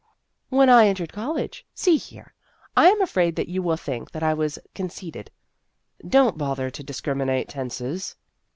[0.49, 2.33] When I entered college See here,
[2.75, 5.29] I am afraid that you will think that I was conceited.""
[6.17, 8.15] Don't bother to discriminate tenses."